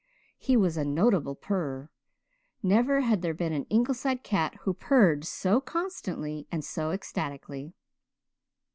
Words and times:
He 0.39 0.57
was 0.57 0.77
a 0.77 0.83
notable 0.83 1.35
purrer; 1.35 1.91
never 2.63 3.01
had 3.01 3.21
there 3.21 3.35
been 3.35 3.53
an 3.53 3.65
Ingleside 3.69 4.23
cat 4.23 4.55
who 4.61 4.73
purred 4.73 5.25
so 5.25 5.61
constantly 5.61 6.47
and 6.51 6.65
so 6.65 6.89
ecstatically. 6.89 7.73